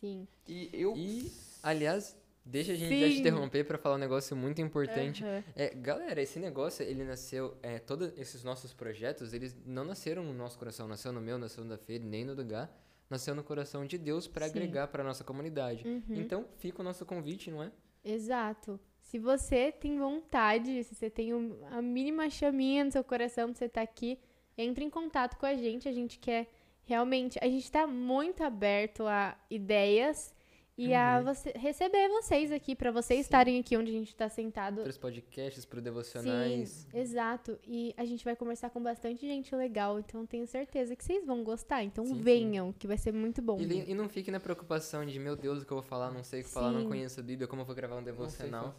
Sim. 0.00 0.28
E 0.46 0.68
eu. 0.74 0.94
E, 0.94 1.32
aliás, 1.62 2.14
deixa 2.48 2.72
a 2.72 2.74
gente 2.74 2.98
já 3.00 3.06
te 3.08 3.20
interromper 3.20 3.64
para 3.64 3.78
falar 3.78 3.96
um 3.96 3.98
negócio 3.98 4.36
muito 4.36 4.60
importante. 4.60 5.22
Aham. 5.24 5.44
É, 5.54 5.74
galera, 5.74 6.20
esse 6.20 6.38
negócio, 6.38 6.84
ele 6.84 7.04
nasceu, 7.04 7.56
é, 7.62 7.78
todos 7.78 8.12
esses 8.18 8.42
nossos 8.42 8.72
projetos, 8.72 9.32
eles 9.32 9.56
não 9.66 9.84
nasceram 9.84 10.22
no 10.24 10.32
nosso 10.32 10.58
coração, 10.58 10.88
nasceu 10.88 11.12
no 11.12 11.20
meu, 11.20 11.38
nasceu 11.38 11.62
no 11.64 11.70
da 11.70 11.78
Fê, 11.78 11.98
nem 11.98 12.24
no 12.24 12.34
do 12.34 12.44
Gá, 12.44 12.68
nasceu 13.10 13.34
no 13.34 13.44
coração 13.44 13.84
de 13.86 13.96
Deus 13.98 14.26
para 14.26 14.46
agregar 14.46 14.88
para 14.88 15.04
nossa 15.04 15.24
comunidade. 15.24 15.86
Uhum. 15.86 16.02
Então, 16.10 16.46
fica 16.56 16.80
o 16.80 16.84
nosso 16.84 17.04
convite, 17.06 17.50
não 17.50 17.62
é? 17.62 17.70
Exato. 18.04 18.78
Se 19.00 19.18
você 19.18 19.72
tem 19.72 19.98
vontade, 19.98 20.84
se 20.84 20.94
você 20.94 21.08
tem 21.08 21.32
um- 21.34 21.58
a 21.70 21.80
mínima 21.80 22.28
chaminha 22.28 22.84
no 22.84 22.90
seu 22.92 23.02
coração 23.04 23.50
de 23.50 23.58
você 23.58 23.64
estar 23.64 23.82
aqui, 23.82 24.18
entre 24.56 24.84
em 24.84 24.90
contato 24.90 25.36
com 25.38 25.46
a 25.46 25.54
gente. 25.54 25.88
A 25.88 25.92
gente 25.92 26.18
quer 26.18 26.48
realmente. 26.84 27.38
A 27.40 27.46
gente 27.46 27.64
está 27.64 27.86
muito 27.86 28.42
aberto 28.42 29.06
a 29.06 29.36
ideias 29.48 30.34
e 30.78 30.94
a 30.94 31.20
você, 31.20 31.52
receber 31.56 32.08
vocês 32.08 32.52
aqui, 32.52 32.76
para 32.76 32.92
vocês 32.92 33.18
Sim. 33.18 33.22
estarem 33.22 33.60
aqui 33.60 33.76
onde 33.76 33.90
a 33.90 33.94
gente 33.94 34.08
está 34.08 34.28
sentado. 34.28 34.82
Para 34.82 34.90
os 34.90 34.96
podcasts, 34.96 35.64
para 35.64 35.80
devocionais. 35.80 36.86
Sim, 36.90 36.98
exato. 36.98 37.58
E 37.66 37.92
a 37.96 38.04
gente 38.04 38.24
vai 38.24 38.36
conversar 38.36 38.70
com 38.70 38.80
bastante 38.80 39.26
gente 39.26 39.54
legal, 39.56 39.98
então 39.98 40.24
tenho 40.24 40.46
certeza 40.46 40.94
que 40.94 41.04
vocês 41.04 41.26
vão 41.26 41.42
gostar. 41.42 41.82
Então 41.82 42.04
Sim, 42.04 42.14
sim. 42.14 42.20
venham, 42.20 42.72
que 42.72 42.86
vai 42.86 42.96
ser 42.96 43.12
muito 43.12 43.42
bom. 43.42 43.58
E, 43.60 43.90
e 43.90 43.94
não 43.94 44.08
fique 44.08 44.30
na 44.30 44.38
preocupação 44.38 45.04
de, 45.04 45.18
meu 45.18 45.34
Deus, 45.34 45.62
o 45.62 45.66
que 45.66 45.72
eu 45.72 45.78
vou 45.78 45.84
falar, 45.84 46.12
não 46.12 46.22
sei 46.22 46.42
o 46.42 46.44
que 46.44 46.50
falar, 46.50 46.70
não 46.70 46.86
conheço 46.86 47.18
a 47.18 47.22
Bíblia, 47.22 47.48
como 47.48 47.62
eu 47.62 47.66
vou 47.66 47.74
gravar 47.74 47.96
um 47.96 48.02
devocional. 48.02 48.76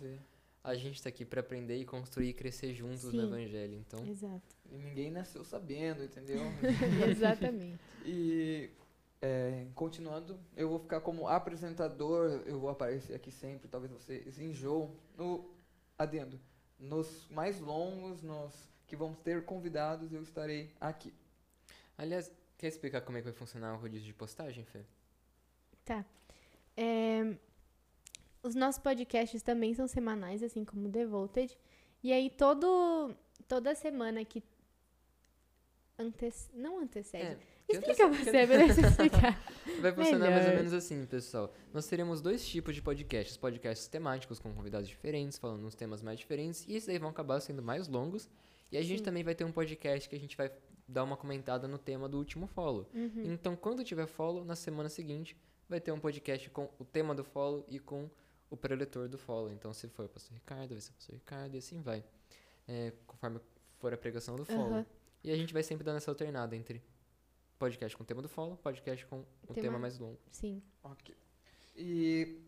A 0.64 0.76
gente 0.76 1.02
tá 1.02 1.10
aqui 1.10 1.26
para 1.26 1.40
aprender 1.40 1.78
e 1.78 1.86
construir 1.86 2.30
e 2.30 2.34
crescer 2.34 2.74
juntos 2.74 3.12
no. 3.14 3.24
Evangelho. 3.24 3.76
Então, 3.76 4.06
Exato. 4.06 4.56
E 4.72 4.78
ninguém 4.78 5.10
nasceu 5.10 5.44
sabendo, 5.44 6.04
entendeu? 6.04 6.42
Exatamente. 7.10 7.80
E 8.06 8.70
é, 9.22 9.68
continuando, 9.76 10.40
eu 10.56 10.70
vou 10.70 10.80
ficar 10.80 11.02
como 11.02 11.28
apresentador, 11.28 12.42
eu 12.46 12.60
vou 12.60 12.70
aparecer 12.70 13.14
aqui 13.14 13.32
sempre, 13.32 13.68
talvez 13.68 13.92
vocês 13.92 14.40
enjoam. 14.40 14.96
No 15.18 15.54
adendo, 15.98 16.40
nos 16.80 17.28
mais 17.30 17.60
longos, 17.60 18.22
nos 18.24 18.70
que 18.88 18.96
vamos 18.96 19.20
ter 19.20 19.44
convidados, 19.44 20.14
eu 20.14 20.24
estarei 20.24 20.74
aqui. 20.80 21.14
Aliás, 21.98 22.32
quer 22.58 22.68
explicar 22.68 23.02
como 23.02 23.18
é 23.18 23.22
que 23.22 23.26
vai 23.26 23.34
funcionar 23.34 23.76
o 23.76 23.78
rodízio 23.78 24.06
de 24.06 24.14
postagem, 24.14 24.64
Fê? 24.64 24.86
Tá. 25.84 26.06
É, 26.78 27.36
os 28.42 28.56
nossos 28.56 28.82
podcasts 28.82 29.42
também 29.42 29.74
são 29.74 29.88
semanais, 29.88 30.42
assim 30.42 30.64
como 30.64 30.88
o 30.88 30.92
Devoted. 30.92 31.58
E 32.02 32.14
aí, 32.14 32.30
todo, 32.30 33.14
toda 33.48 33.76
semana 33.76 34.24
que. 34.24 34.42
Antes, 35.98 36.50
não 36.54 36.80
antecede. 36.80 37.26
É, 37.26 37.40
Explica 37.70 38.08
você, 38.08 38.38
é 38.38 38.46
melhor 38.48 38.68
você 38.68 38.82
explicar. 38.82 39.40
Vai 39.82 39.94
funcionar 39.94 40.30
mais 40.30 40.42
ou 40.42 40.50
Melhor. 40.50 40.58
menos 40.58 40.74
assim, 40.74 41.06
pessoal. 41.06 41.54
Nós 41.74 41.88
teremos 41.88 42.20
dois 42.22 42.46
tipos 42.46 42.76
de 42.76 42.82
podcasts. 42.82 43.38
Podcasts 43.38 43.88
temáticos 43.88 44.40
com 44.40 44.54
convidados 44.54 44.90
diferentes, 44.90 45.38
falando 45.38 45.66
uns 45.66 45.76
temas 45.76 46.02
mais 46.02 46.20
diferentes. 46.20 46.66
E 46.68 46.76
esses 46.76 46.88
daí 46.88 46.98
vão 46.98 47.10
acabar 47.10 47.40
sendo 47.40 47.62
mais 47.62 47.88
longos. 47.88 48.30
E 48.72 48.78
a 48.78 48.82
gente 48.82 49.00
Sim. 49.00 49.04
também 49.06 49.24
vai 49.24 49.36
ter 49.36 49.46
um 49.46 49.52
podcast 49.52 50.10
que 50.10 50.16
a 50.16 50.20
gente 50.20 50.36
vai 50.36 50.52
dar 50.88 51.04
uma 51.04 51.16
comentada 51.16 51.68
no 51.68 51.78
tema 51.78 52.10
do 52.10 52.18
último 52.18 52.48
follow. 52.48 52.90
Uhum. 52.94 53.32
Então, 53.32 53.56
quando 53.56 53.84
tiver 53.84 54.08
follow, 54.08 54.44
na 54.44 54.56
semana 54.56 54.90
seguinte, 54.90 55.38
vai 55.68 55.80
ter 55.80 55.92
um 55.92 56.00
podcast 56.00 56.50
com 56.50 56.70
o 56.80 56.84
tema 56.84 57.14
do 57.14 57.24
follow 57.24 57.64
e 57.68 57.80
com 57.80 58.10
o 58.50 58.58
preletor 58.58 59.08
do 59.08 59.18
follow. 59.18 59.52
Então, 59.52 59.72
se 59.72 59.88
for 59.88 60.06
o 60.06 60.10
pastor 60.10 60.34
Ricardo, 60.34 60.70
vai 60.70 60.82
ser 60.82 60.92
o 60.92 60.94
pastor 60.96 61.16
Ricardo 61.16 61.56
e 61.56 61.58
assim 61.60 61.82
vai. 61.82 62.04
É, 62.68 62.92
conforme 63.06 63.40
for 63.78 63.94
a 63.94 63.98
pregação 63.98 64.36
do 64.36 64.44
follow. 64.44 64.74
Aham. 64.74 64.86
E 65.24 65.32
a 65.32 65.36
gente 65.36 65.54
vai 65.54 65.64
sempre 65.64 65.84
dando 65.84 65.98
essa 65.98 66.10
alternada 66.10 66.56
entre 66.56 66.82
podcast 67.60 67.96
com 67.96 68.04
o 68.04 68.06
tema 68.06 68.22
do 68.22 68.30
follow, 68.30 68.56
podcast 68.58 69.06
com 69.06 69.20
o 69.20 69.54
Tema- 69.54 69.62
tema 69.62 69.80
mais 69.80 70.00
longo. 70.00 70.18
Sim. 70.32 70.64
Ok. 70.84 71.16
E 71.76 72.42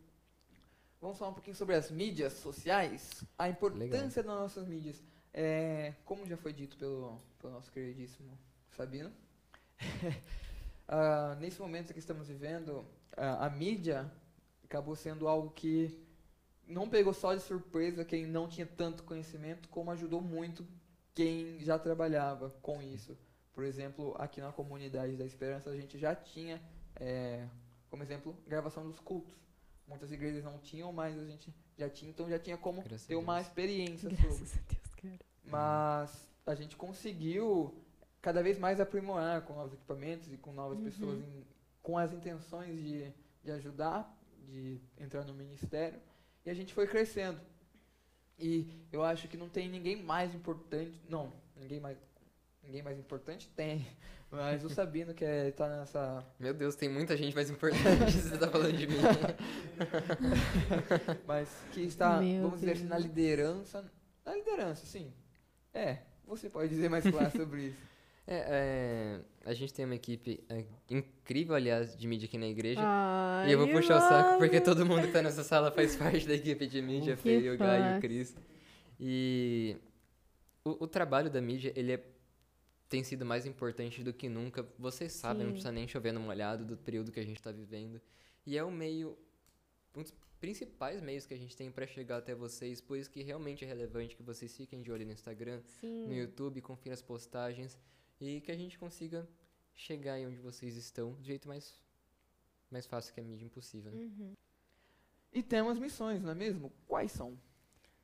vamos 0.99 1.17
falar 1.17 1.31
um 1.31 1.33
pouquinho 1.33 1.55
sobre 1.55 1.75
as 1.75 1.91
mídias 1.91 2.33
sociais, 2.33 3.23
a 3.37 3.49
importância 3.49 4.23
das 4.23 4.33
nossas 4.33 4.67
mídias. 4.67 5.03
É, 5.33 5.93
como 6.05 6.25
já 6.25 6.35
foi 6.37 6.51
dito 6.53 6.77
pelo, 6.77 7.17
pelo 7.39 7.53
nosso 7.53 7.71
queridíssimo 7.71 8.37
Sabino, 8.71 9.11
ah, 10.87 11.35
nesse 11.39 11.59
momento 11.59 11.93
que 11.93 11.99
estamos 11.99 12.27
vivendo, 12.27 12.85
a, 13.15 13.45
a 13.45 13.49
mídia 13.49 14.11
acabou 14.63 14.95
sendo 14.95 15.27
algo 15.27 15.49
que 15.51 15.97
não 16.67 16.89
pegou 16.89 17.13
só 17.13 17.33
de 17.35 17.41
surpresa 17.41 18.05
quem 18.05 18.25
não 18.25 18.47
tinha 18.47 18.65
tanto 18.65 19.03
conhecimento, 19.03 19.67
como 19.69 19.91
ajudou 19.91 20.21
muito 20.21 20.65
quem 21.13 21.59
já 21.59 21.77
trabalhava 21.77 22.49
com 22.61 22.81
isso. 22.81 23.17
Por 23.53 23.63
exemplo, 23.63 24.15
aqui 24.17 24.39
na 24.41 24.51
comunidade 24.51 25.15
da 25.17 25.25
Esperança 25.25 25.69
a 25.69 25.75
gente 25.75 25.97
já 25.97 26.15
tinha, 26.15 26.61
é, 26.95 27.45
como 27.89 28.01
exemplo, 28.03 28.35
gravação 28.47 28.85
dos 28.87 28.99
cultos. 28.99 29.35
Muitas 29.87 30.11
igrejas 30.11 30.43
não 30.43 30.57
tinham, 30.59 30.91
mas 30.93 31.17
a 31.19 31.25
gente 31.25 31.53
já 31.77 31.89
tinha, 31.89 32.09
então 32.11 32.29
já 32.29 32.39
tinha 32.39 32.57
como 32.57 32.81
Graças 32.81 33.05
ter 33.07 33.15
uma 33.15 33.41
experiência 33.41 34.09
sobre. 34.09 34.25
Graças 34.25 34.53
a 34.57 34.61
Deus, 34.73 34.95
cara. 34.95 35.19
Mas 35.43 36.29
a 36.45 36.55
gente 36.55 36.75
conseguiu 36.77 37.75
cada 38.21 38.41
vez 38.41 38.57
mais 38.57 38.79
aprimorar 38.79 39.41
com 39.41 39.53
novos 39.53 39.73
equipamentos 39.73 40.31
e 40.31 40.37
com 40.37 40.53
novas 40.53 40.77
Uhum. 40.77 40.83
pessoas 40.85 41.19
em- 41.19 41.45
com 41.81 41.97
as 41.97 42.13
intenções 42.13 42.77
de, 42.79 43.11
de 43.43 43.51
ajudar, 43.51 44.15
de 44.45 44.79
entrar 44.97 45.25
no 45.25 45.33
ministério. 45.33 45.99
E 46.45 46.49
a 46.49 46.53
gente 46.53 46.73
foi 46.73 46.87
crescendo. 46.87 47.39
E 48.39 48.67
eu 48.91 49.03
acho 49.03 49.27
que 49.27 49.35
não 49.37 49.49
tem 49.49 49.67
ninguém 49.69 50.01
mais 50.01 50.33
importante. 50.33 50.99
Não, 51.09 51.33
ninguém 51.55 51.79
mais. 51.79 51.97
Ninguém 52.63 52.83
mais 52.83 52.99
importante 52.99 53.49
tem. 53.55 53.85
Mas 54.29 54.63
o 54.63 54.69
Sabino 54.69 55.13
que 55.13 55.25
é, 55.25 55.51
tá 55.51 55.67
nessa. 55.67 56.23
Meu 56.39 56.53
Deus, 56.53 56.75
tem 56.75 56.87
muita 56.87 57.17
gente 57.17 57.33
mais 57.35 57.49
importante 57.49 57.83
você 58.13 58.37
tá 58.37 58.47
falando 58.47 58.77
de 58.77 58.87
mim. 58.87 58.95
Mas 61.27 61.49
que 61.73 61.81
está, 61.81 62.19
Meu 62.19 62.43
vamos 62.43 62.59
dizer 62.59 62.73
assim, 62.73 62.85
na 62.85 62.95
Deus. 62.95 63.05
liderança. 63.07 63.91
Na 64.25 64.35
liderança, 64.35 64.85
sim. 64.85 65.11
É, 65.73 65.97
você 66.25 66.49
pode 66.49 66.69
dizer 66.69 66.89
mais 66.89 67.03
claro 67.09 67.31
sobre 67.31 67.67
isso. 67.67 67.91
É, 68.27 69.19
é, 69.43 69.49
a 69.49 69.53
gente 69.53 69.73
tem 69.73 69.83
uma 69.83 69.95
equipe 69.95 70.41
é, 70.47 70.63
incrível, 70.89 71.55
aliás, 71.55 71.97
de 71.97 72.07
mídia 72.07 72.27
aqui 72.27 72.37
na 72.37 72.45
igreja. 72.45 72.79
Ai, 72.81 73.49
e 73.49 73.51
eu 73.51 73.57
vou 73.57 73.67
puxar 73.67 73.97
o 73.97 73.99
saco 73.99 74.37
porque 74.37 74.61
todo 74.61 74.85
mundo 74.85 75.07
que 75.07 75.11
tá 75.11 75.23
nessa 75.23 75.43
sala 75.43 75.71
faz 75.71 75.95
parte 75.95 76.27
da 76.27 76.35
equipe 76.35 76.67
de 76.67 76.81
mídia, 76.83 77.17
Fê, 77.17 77.49
o 77.49 77.57
Gai 77.57 77.95
e 77.95 77.97
o. 77.97 77.99
Cris. 77.99 78.35
E 78.99 79.75
o, 80.63 80.83
o 80.83 80.87
trabalho 80.87 81.31
da 81.31 81.41
mídia, 81.41 81.73
ele 81.75 81.93
é- 81.93 82.03
tem 82.91 83.05
sido 83.05 83.25
mais 83.25 83.45
importante 83.45 84.03
do 84.03 84.13
que 84.13 84.27
nunca. 84.27 84.67
Vocês 84.77 85.13
sabem, 85.13 85.43
não 85.43 85.51
Sim. 85.51 85.53
precisa 85.53 85.71
nem 85.71 85.87
chover 85.87 86.11
no 86.11 86.19
molhado 86.19 86.65
do 86.65 86.75
período 86.75 87.09
que 87.09 87.21
a 87.21 87.23
gente 87.23 87.41
tá 87.41 87.49
vivendo. 87.49 88.01
E 88.45 88.57
é 88.57 88.63
o 88.65 88.69
meio, 88.69 89.17
um 89.95 90.01
dos 90.01 90.13
principais 90.41 91.01
meios 91.01 91.25
que 91.25 91.33
a 91.33 91.37
gente 91.37 91.55
tem 91.55 91.71
para 91.71 91.87
chegar 91.87 92.17
até 92.17 92.35
vocês, 92.35 92.81
por 92.81 92.97
isso 92.97 93.09
que 93.09 93.23
realmente 93.23 93.63
é 93.63 93.67
relevante 93.67 94.13
que 94.13 94.21
vocês 94.21 94.57
fiquem 94.57 94.81
de 94.81 94.91
olho 94.91 95.05
no 95.05 95.13
Instagram, 95.13 95.61
Sim. 95.79 96.07
no 96.07 96.13
YouTube, 96.13 96.59
confira 96.59 96.93
as 96.93 97.01
postagens 97.01 97.79
e 98.19 98.41
que 98.41 98.51
a 98.51 98.57
gente 98.57 98.77
consiga 98.77 99.25
chegar 99.73 100.15
aí 100.15 100.27
onde 100.27 100.39
vocês 100.39 100.75
estão 100.75 101.13
do 101.13 101.23
jeito 101.23 101.47
mais, 101.47 101.81
mais 102.69 102.85
fácil 102.85 103.13
que 103.13 103.21
a 103.21 103.23
mídia 103.23 103.45
impossível. 103.45 103.89
Né? 103.89 104.03
Uhum. 104.03 104.33
E 105.31 105.41
temos 105.41 105.79
missões, 105.79 106.21
não 106.21 106.31
é 106.31 106.35
mesmo? 106.35 106.73
Quais 106.85 107.13
são? 107.13 107.39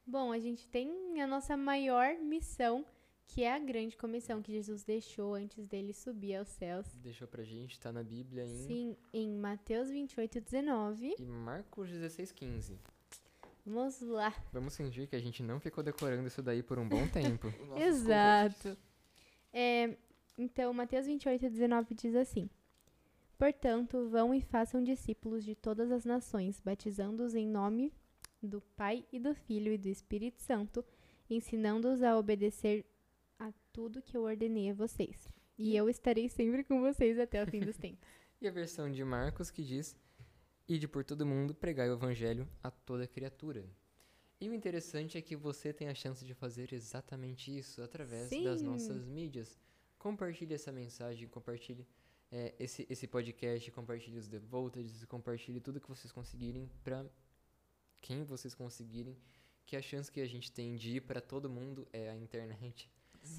Bom, 0.06 0.32
a 0.32 0.40
gente 0.40 0.66
tem 0.66 1.22
a 1.22 1.28
nossa 1.28 1.58
maior 1.58 2.18
missão, 2.20 2.86
que 3.28 3.44
é 3.44 3.54
a 3.54 3.60
grande 3.60 3.98
comissão 3.98 4.42
que 4.42 4.52
Jesus 4.52 4.84
deixou 4.84 5.36
antes 5.36 5.66
dele 5.68 5.94
subir 5.94 6.36
aos 6.36 6.48
céus. 6.48 6.88
Deixou 7.04 7.28
pra 7.28 7.44
gente, 7.44 7.80
tá 7.80 7.92
na 7.92 8.02
Bíblia 8.02 8.46
em 8.46 8.58
Sim, 8.66 8.98
em 9.14 9.30
Mateus 9.30 9.90
28, 9.90 10.42
19. 10.42 11.16
e 11.20 11.26
Marcos 11.26 11.90
16, 11.90 12.32
15. 12.32 12.80
Vamos 13.66 14.00
lá. 14.02 14.34
Vamos 14.54 14.78
fingir 14.78 15.10
que 15.10 15.16
a 15.16 15.20
gente 15.20 15.44
não 15.44 15.60
ficou 15.60 15.84
decorando 15.84 16.26
isso 16.26 16.42
daí 16.42 16.64
por 16.64 16.80
um 16.80 16.88
bom 16.88 17.06
tempo. 17.10 17.48
Exato. 17.76 18.78
É, 19.52 19.98
então, 20.38 20.74
Mateus 20.74 21.06
28, 21.06 21.50
19 21.50 21.94
diz 21.94 22.16
assim: 22.16 22.50
Portanto, 23.38 24.08
vão 24.08 24.34
e 24.34 24.42
façam 24.42 24.82
discípulos 24.82 25.44
de 25.44 25.54
todas 25.54 25.92
as 25.92 26.06
nações, 26.06 26.62
batizando-os 26.62 27.36
em 27.36 27.46
nome 27.46 27.92
do 28.42 28.62
Pai 28.78 29.06
e 29.12 29.20
do 29.20 29.36
Filho 29.36 29.74
e 29.74 29.78
do 29.78 29.90
Espírito 29.90 30.42
Santo, 30.42 30.84
ensinando-os 31.30 32.02
a 32.02 32.18
obedecer 32.18 32.86
a 33.40 33.52
tudo 33.72 34.02
que 34.02 34.16
eu 34.16 34.24
ordenei 34.24 34.72
a 34.72 34.74
vocês. 34.74 35.30
E 35.58 35.76
eu 35.76 35.90
estarei 35.90 36.30
sempre 36.30 36.64
com 36.64 36.82
vocês 36.82 37.20
até 37.20 37.44
o 37.44 37.48
fim 37.48 37.60
dos 37.60 37.78
tempos. 37.78 38.08
E 38.40 38.48
a 38.48 38.52
versão 38.52 38.92
de 38.92 39.04
Marcos 39.04 39.50
que 39.50 39.64
diz: 39.64 39.98
Ide 40.68 40.88
por 40.88 41.04
todo 41.04 41.26
mundo, 41.26 41.56
pregai 41.56 41.90
o 41.90 41.94
evangelho 41.94 42.48
a 42.62 42.70
toda 42.70 43.08
criatura. 43.08 43.66
E 44.40 44.48
o 44.48 44.54
interessante 44.54 45.18
é 45.18 45.22
que 45.22 45.36
você 45.36 45.74
tem 45.74 45.88
a 45.88 45.96
chance 45.96 46.24
de 46.24 46.34
fazer 46.34 46.72
exatamente 46.72 47.58
isso 47.58 47.82
através 47.82 48.30
das 48.30 48.60
Sim. 48.60 48.66
nossas 48.68 49.04
mídias. 49.06 49.58
Compartilhe 49.98 50.54
essa 50.54 50.72
mensagem, 50.72 51.28
compartilhe 51.28 51.88
é, 52.32 52.54
esse, 52.60 52.86
esse 52.88 53.08
podcast, 53.08 53.72
compartilhe 53.72 54.20
os 54.20 54.28
devoted, 54.28 55.08
compartilhe 55.08 55.60
tudo 55.60 55.80
que 55.80 55.90
vocês 55.90 56.12
conseguirem 56.12 56.70
para 56.84 57.04
quem 58.00 58.24
vocês 58.24 58.54
conseguirem. 58.54 59.18
Que 59.66 59.76
a 59.76 59.82
chance 59.82 60.12
que 60.12 60.22
a 60.22 60.28
gente 60.28 60.52
tem 60.52 60.76
de 60.76 60.98
ir 60.98 61.02
para 61.02 61.20
todo 61.20 61.50
mundo 61.50 61.88
é 61.92 62.10
a 62.10 62.16
internet. 62.16 62.90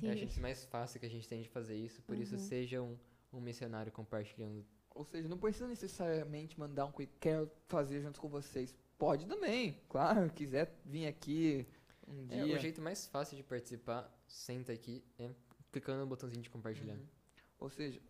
É 0.02 0.10
a 0.10 0.12
Sim. 0.14 0.16
chance 0.18 0.40
mais 0.40 0.64
fácil 0.64 1.00
que 1.00 1.06
a 1.06 1.10
gente 1.10 1.26
tem 1.28 1.42
de 1.42 1.48
fazer 1.48 1.76
isso. 1.76 2.02
Por 2.02 2.16
isso, 2.16 2.34
Uhum. 2.34 2.40
seja 2.40 2.82
um, 2.82 2.96
um 3.32 3.40
missionário 3.40 3.90
compartilhando 3.92 4.64
Ou 4.94 5.04
seja, 5.04 5.28
não 5.28 5.38
precisa 5.38 5.68
necessariamente 5.68 6.58
mandar 6.58 6.84
um 6.86 6.92
quick 6.92 7.12
quero 7.20 7.48
fazer 7.68 8.00
junto 8.00 8.20
com 8.20 8.28
vocês. 8.28 8.74
Pode 8.98 9.26
também, 9.26 9.80
claro, 9.88 10.28
quiser 10.32 10.74
vir 10.84 11.06
aqui 11.06 11.66
um 12.06 12.26
É, 12.30 12.44
dia. 12.44 12.56
o 12.56 12.58
jeito 12.58 12.82
mais 12.82 13.06
fácil 13.06 13.36
de 13.36 13.44
participar, 13.44 14.12
senta 14.26 14.72
aqui, 14.72 15.04
é 15.18 15.30
clicando 15.70 16.00
no 16.00 16.06
botãozinho 16.06 16.42
de 16.42 16.50
compartilhar. 16.50 16.94
Uhum. 16.94 17.06
Ou 17.60 17.70
seja, 17.70 18.00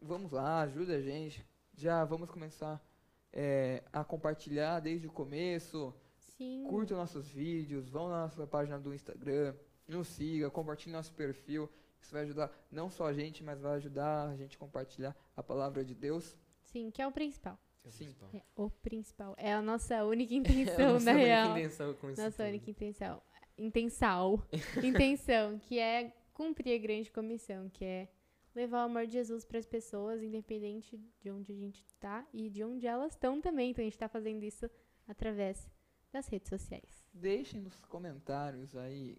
vamos 0.00 0.32
lá, 0.32 0.60
ajuda 0.60 0.96
a 0.96 1.00
gente. 1.00 1.42
Já 1.74 2.04
vamos 2.04 2.28
começar 2.30 2.84
é, 3.32 3.82
a 3.92 4.04
compartilhar 4.04 4.80
desde 4.80 5.06
o 5.06 5.10
começo. 5.12 5.94
Sim. 6.36 6.66
Curta 6.68 6.94
nossos 6.94 7.28
vídeos, 7.28 7.88
vão 7.88 8.08
na 8.10 8.22
nossa 8.24 8.46
página 8.46 8.78
do 8.78 8.92
Instagram, 8.92 9.54
nos 9.88 10.08
siga, 10.08 10.50
compartilhe 10.50 10.92
nosso 10.92 11.12
perfil. 11.12 11.70
Isso 12.00 12.12
vai 12.12 12.22
ajudar 12.22 12.52
não 12.70 12.88
só 12.90 13.06
a 13.06 13.12
gente, 13.12 13.42
mas 13.42 13.60
vai 13.60 13.74
ajudar 13.76 14.28
a 14.30 14.36
gente 14.36 14.56
a 14.56 14.58
compartilhar 14.60 15.16
a 15.36 15.42
palavra 15.42 15.84
de 15.84 15.94
Deus. 15.94 16.36
Sim, 16.62 16.90
que 16.90 17.00
é 17.02 17.06
o 17.06 17.12
principal. 17.12 17.58
É 17.84 17.88
o 17.88 17.92
Sim. 17.92 18.04
principal. 18.04 18.30
É 18.34 18.42
o 18.56 18.70
principal. 18.70 19.34
É 19.38 19.52
a 19.52 19.62
nossa 19.62 20.04
única 20.04 20.32
É 20.34 20.36
a 20.36 20.40
intenção, 20.40 20.92
nossa 20.94 21.04
na 21.04 21.12
única 21.12 21.26
real. 21.26 21.50
intenção 21.58 21.94
com 21.94 22.10
isso 22.10 22.20
Nossa 22.22 22.36
tudo. 22.36 22.48
única 22.48 22.70
intenção. 22.70 23.22
Intensal. 23.58 24.42
intenção, 24.82 25.58
que 25.58 25.78
é 25.78 26.12
cumprir 26.34 26.78
a 26.78 26.82
grande 26.82 27.10
comissão, 27.10 27.68
que 27.70 27.84
é 27.84 28.08
levar 28.54 28.82
o 28.82 28.86
amor 28.86 29.06
de 29.06 29.12
Jesus 29.14 29.44
para 29.44 29.58
as 29.58 29.66
pessoas, 29.66 30.22
independente 30.22 30.98
de 31.20 31.30
onde 31.30 31.52
a 31.52 31.54
gente 31.56 31.84
tá 31.98 32.26
e 32.32 32.50
de 32.50 32.62
onde 32.62 32.86
elas 32.86 33.12
estão 33.12 33.40
também. 33.40 33.70
Então 33.70 33.82
a 33.82 33.86
gente 33.86 33.98
tá 33.98 34.08
fazendo 34.08 34.42
isso 34.44 34.68
através 35.06 35.70
das 36.12 36.26
redes 36.28 36.48
sociais. 36.48 37.06
Deixem 37.12 37.60
nos 37.62 37.78
comentários 37.80 38.76
aí 38.76 39.18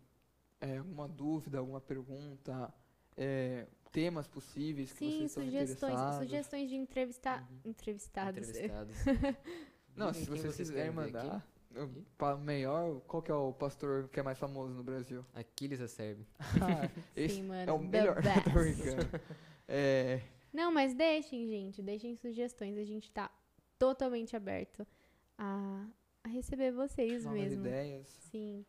é, 0.61 0.77
alguma 0.77 1.07
dúvida, 1.07 1.59
alguma 1.59 1.79
pergunta, 1.81 2.73
é, 3.15 3.67
temas 3.91 4.27
possíveis 4.27 4.91
que 4.91 4.97
Sim, 4.99 5.27
vocês 5.27 5.31
estão 5.31 5.43
sugestões, 5.43 5.93
interessados. 5.93 6.17
sugestões 6.27 6.69
de 6.69 6.75
entrevistar 6.75 7.41
Uhum. 7.49 7.59
entrevistados. 7.71 8.49
Entrevistados. 8.49 8.95
Não, 9.95 10.13
se 10.13 10.25
vocês 10.25 10.55
quiserem 10.55 10.91
mandar, 10.91 11.45
eu- 11.73 11.89
pa- 12.17 12.35
melhor, 12.37 12.99
qual 13.01 13.21
que 13.23 13.31
é 13.31 13.33
o 13.35 13.51
pastor 13.53 14.07
que 14.09 14.19
é 14.19 14.23
mais 14.23 14.37
famoso 14.37 14.73
no 14.73 14.83
Brasil? 14.83 15.25
Aquiles 15.33 15.81
a 15.81 15.87
serve. 15.87 16.25
Ah, 16.39 16.89
esse 17.15 17.35
Sim, 17.35 17.43
mano. 17.43 17.69
é 17.69 17.73
o 17.73 17.79
melhor. 17.79 18.17
É, 19.67 20.21
Não, 20.53 20.71
mas 20.71 20.93
deixem, 20.93 21.45
gente. 21.47 21.81
Deixem 21.81 22.15
sugestões. 22.15 22.77
A 22.77 22.83
gente 22.85 23.11
tá 23.11 23.29
totalmente 23.77 24.35
aberto 24.35 24.87
a, 25.37 25.85
a 26.23 26.27
receber 26.29 26.71
vocês 26.71 27.25
novas 27.25 27.39
mesmo. 27.41 27.65
ideias. 27.65 28.07
Sim. 28.31 28.65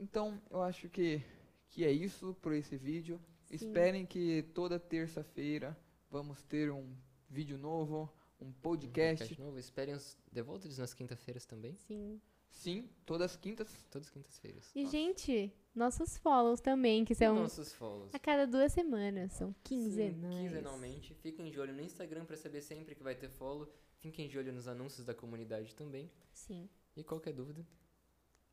Então, 0.00 0.40
eu 0.50 0.62
acho 0.62 0.88
que, 0.88 1.22
que 1.68 1.84
é 1.84 1.92
isso 1.92 2.34
por 2.40 2.52
esse 2.52 2.76
vídeo. 2.76 3.20
Sim. 3.44 3.54
Esperem 3.54 4.06
que 4.06 4.42
toda 4.54 4.78
terça-feira 4.80 5.76
vamos 6.10 6.42
ter 6.44 6.70
um 6.72 6.92
vídeo 7.28 7.58
novo, 7.58 8.10
um 8.40 8.50
podcast. 8.50 9.34
de 9.34 9.38
novo. 9.40 9.58
Esperem 9.58 9.94
os 9.94 10.16
devoltos 10.32 10.78
nas 10.78 10.94
quinta-feiras 10.94 11.44
também. 11.44 11.76
Sim. 11.76 12.20
Sim, 12.50 12.88
todas 13.06 13.32
as 13.32 13.36
quintas. 13.36 13.70
Todas 13.90 14.08
as 14.08 14.12
quintas-feiras. 14.12 14.72
E, 14.74 14.84
gente, 14.86 15.52
nossos 15.74 16.16
follows 16.18 16.60
também, 16.60 17.04
que 17.04 17.12
E 17.12 17.16
são 17.16 17.34
nossos 17.36 17.72
follows. 17.72 18.12
a 18.14 18.18
cada 18.18 18.46
duas 18.46 18.72
semanas. 18.72 19.32
São 19.34 19.48
Sim, 19.52 19.60
quinzenais. 19.62 20.34
quinzenalmente. 20.34 21.14
Fiquem 21.14 21.50
de 21.50 21.60
olho 21.60 21.72
no 21.74 21.80
Instagram 21.82 22.24
pra 22.24 22.36
saber 22.36 22.60
sempre 22.62 22.94
que 22.94 23.02
vai 23.04 23.14
ter 23.14 23.28
follow. 23.28 23.72
Fiquem 23.98 24.28
de 24.28 24.36
olho 24.38 24.52
nos 24.52 24.66
anúncios 24.66 25.04
da 25.06 25.14
comunidade 25.14 25.74
também. 25.76 26.10
Sim. 26.32 26.68
E 26.96 27.04
qualquer 27.04 27.32
dúvida, 27.32 27.64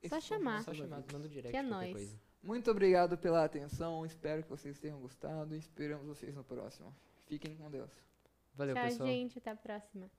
Só 0.08 0.20
chamar. 0.22 0.64
só 0.64 0.74
chamar, 0.74 1.04
manda 1.12 1.26
um 1.26 1.30
direct, 1.30 1.50
Que 1.52 1.58
é 1.58 1.62
qualquer 1.64 1.70
nóis. 1.70 1.92
coisa. 1.94 2.20
Muito 2.44 2.72
obrigado 2.72 3.18
pela 3.18 3.44
atenção. 3.44 4.06
Espero 4.06 4.44
que 4.44 4.50
vocês 4.50 4.80
tenham 4.80 5.00
gostado. 5.00 5.54
e 5.56 5.58
Esperamos 5.58 6.06
vocês 6.08 6.34
no 6.36 6.44
próximo. 6.44 6.96
Fiquem 7.26 7.56
com 7.56 7.70
Deus. 7.70 7.92
Valeu, 8.56 8.76
Tchau, 8.76 8.84
pessoal. 8.86 9.10
gente. 9.10 9.38
Até 9.38 9.50
a 9.52 9.56
próxima. 9.56 10.10